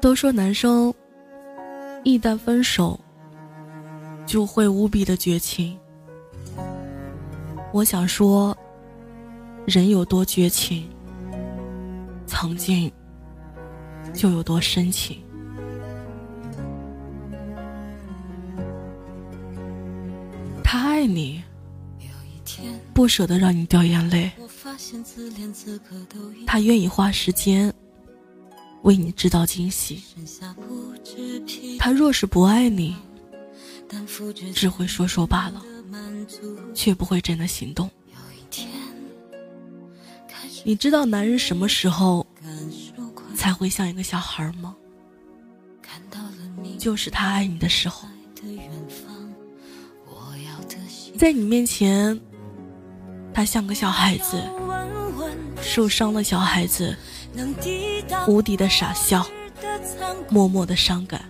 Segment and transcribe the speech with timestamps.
[0.00, 0.94] 都说男生
[2.04, 2.98] 一旦分手
[4.26, 5.76] 就会无比的绝情。
[7.72, 8.56] 我想说，
[9.66, 10.88] 人有多绝情，
[12.26, 12.90] 曾经
[14.14, 15.18] 就有多深情。
[20.62, 21.42] 他爱你，
[22.94, 24.30] 不舍得让你掉眼泪。
[26.46, 27.72] 他愿意花时间
[28.88, 30.02] 为你制造惊喜。
[31.78, 32.96] 他若是不爱你，
[34.54, 35.62] 只会说说罢了，
[36.74, 37.90] 却不会真的行动。
[40.64, 42.26] 你知道男人什么时候
[43.36, 44.74] 才会像一个小孩吗？
[46.78, 48.08] 就是他爱你的时候。
[51.18, 52.18] 在你面前，
[53.34, 54.42] 他像个小孩子，
[55.60, 56.96] 受伤的小孩子，
[58.26, 59.26] 无敌的傻笑，
[60.28, 61.20] 默默的伤感。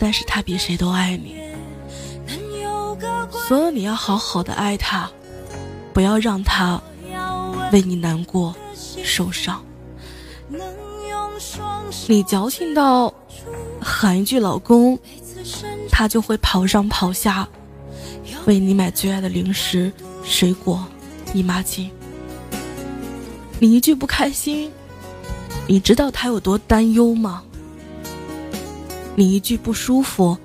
[0.00, 1.36] 但是他比谁都爱你，
[3.48, 5.10] 所以你要好好的爱他，
[5.92, 6.82] 不要让他
[7.72, 8.54] 为你难过、
[9.02, 9.64] 受伤。
[12.06, 13.12] 你矫情到
[13.80, 14.98] 喊一句“老公”，
[15.90, 17.48] 他就会跑上跑下。
[18.46, 19.90] 为你买最爱的零食、
[20.22, 20.84] 水果、
[21.32, 21.88] 姨妈巾。
[23.60, 24.70] 你一句不开心，
[25.66, 27.42] 你知道他有多担忧吗？
[29.16, 30.36] 你一句不舒服，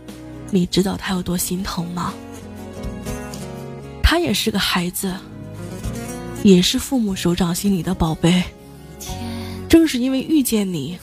[0.52, 2.14] 你知道他有多心疼吗？
[4.04, 5.14] 他也是个孩子，
[6.44, 8.44] 也是父母手掌心里的宝贝。
[9.68, 10.98] 正是因为遇见你，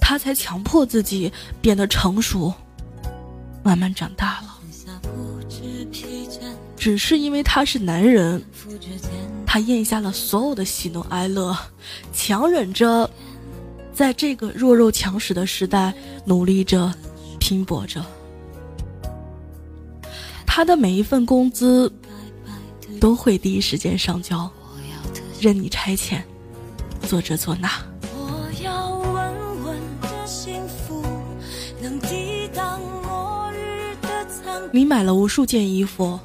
[0.00, 2.52] 他才强迫自己变得成熟，
[3.62, 4.58] 慢慢长大了。
[6.76, 8.42] 只是因为他是男人，
[9.54, 11.56] 他咽下了所有的喜怒哀乐，
[12.12, 13.08] 强忍着，
[13.92, 16.92] 在这个弱肉强食的时代努力着、
[17.38, 18.04] 拼搏着。
[20.44, 21.92] 他的每一份工资
[23.00, 24.50] 都会第一时间上交，
[25.40, 26.20] 任你差遣，
[27.02, 27.70] 做这做那。
[34.72, 36.18] 你买了无数件衣服。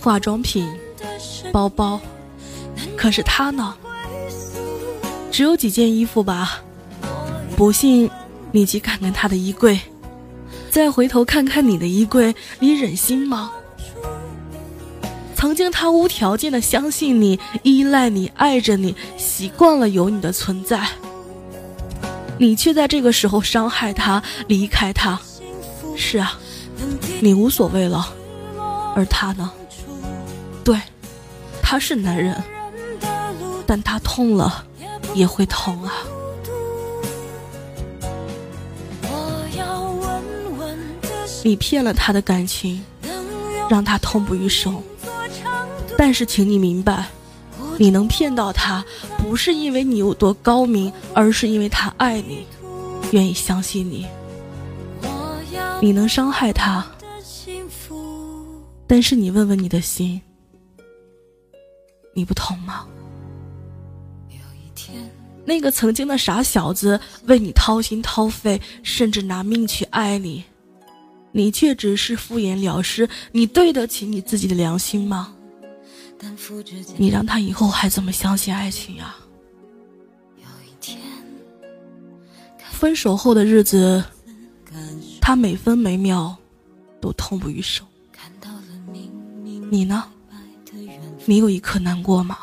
[0.00, 0.68] 化妆品、
[1.50, 2.00] 包包，
[3.04, 3.74] 可是他呢？
[5.30, 6.62] 只有几件衣服吧。
[7.54, 8.10] 不信，
[8.50, 9.78] 你去看看他的衣柜，
[10.70, 13.52] 再回头看看你的衣柜，你忍心吗？
[15.34, 20.88] 曾经他无条件的相信你、依赖你、爱着你，习惯了有你的存在，
[22.38, 25.20] 你却在这个时候伤害他、离开他。
[25.94, 26.38] 是啊，
[27.20, 28.14] 你无所谓了，
[28.96, 29.52] 而他呢？
[30.64, 30.80] 对，
[31.60, 32.42] 他是男人，
[33.66, 34.64] 但他痛了
[35.14, 35.92] 也会疼啊。
[41.42, 42.82] 你骗了他的感情，
[43.68, 44.82] 让他痛不欲生。
[45.96, 47.06] 但是，请你明白，
[47.78, 48.84] 你能骗到他，
[49.18, 52.46] 不是因为你有多高明，而是因为他爱你，
[53.10, 54.06] 愿意相信你。
[55.80, 56.86] 你能伤害他，
[58.86, 60.20] 但是你问问你的心。
[62.14, 62.86] 你不痛吗？
[65.44, 70.44] 那个曾经的傻小子为你掏心掏肺，甚至拿命去爱你，
[71.32, 73.08] 你却只是敷衍了事。
[73.32, 75.34] 你对得起你自己的良心吗？
[76.96, 79.14] 你让他以后还怎么相信爱情呀？
[82.70, 84.02] 分手后的日子，
[85.20, 86.34] 他每分每秒
[87.00, 87.86] 都痛不欲生。
[89.70, 90.04] 你呢？
[91.26, 92.38] 你有一刻难过吗？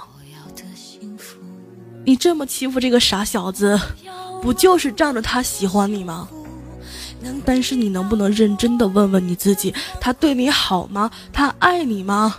[2.03, 3.79] 你这么欺负这个傻小子，
[4.41, 6.28] 不就是仗着他喜欢你吗？
[7.45, 11.12] 但是你能不能认真的问问你自己，他对你好吗？
[11.31, 12.38] 他爱你吗？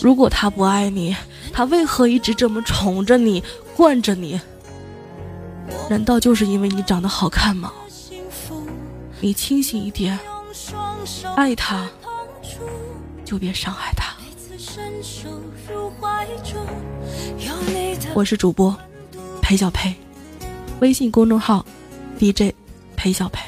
[0.00, 1.14] 如果他不爱你，
[1.52, 3.44] 他为何一直这么宠着你、
[3.76, 4.40] 惯着你？
[5.90, 7.70] 难道就是因为你长得好看吗？
[9.20, 10.18] 你清醒一点，
[11.36, 11.86] 爱他
[13.24, 14.13] 就别伤害他。
[18.14, 18.76] 我是主播
[19.40, 19.94] 裴小裴，
[20.80, 21.64] 微信公众号
[22.18, 22.52] DJ
[22.96, 23.40] 裴小裴。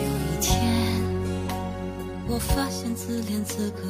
[0.00, 0.58] 有一天，
[2.28, 3.82] 我发现自怜资格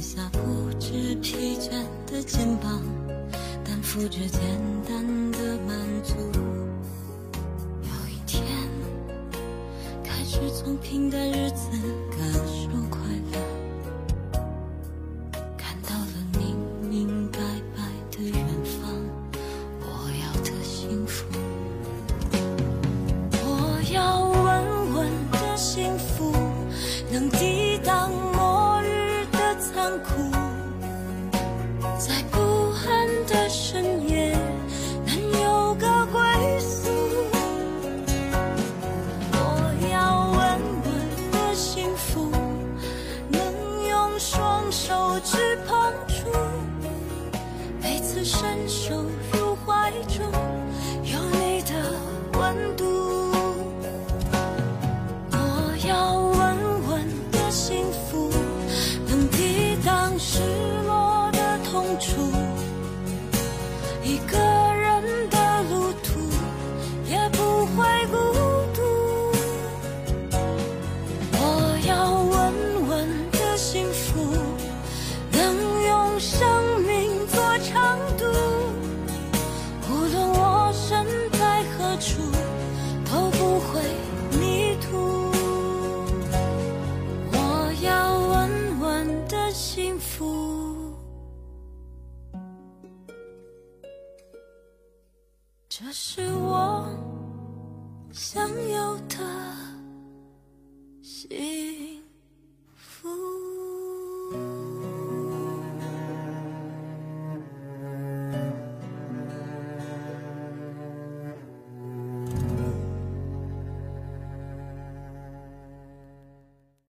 [0.00, 0.38] 下不
[0.78, 1.70] 知疲倦
[2.06, 2.82] 的肩膀。
[3.64, 4.40] 担负着简
[4.88, 6.14] 单的满足。
[7.82, 8.42] 有一天，
[10.02, 11.70] 开始从平淡日子
[79.88, 82.20] 无论我身在何处，
[83.04, 83.80] 都不会
[84.38, 84.88] 迷途。
[87.32, 87.36] 我
[87.82, 90.94] 要稳稳的幸福，
[95.68, 96.86] 这是我
[98.12, 99.16] 想有的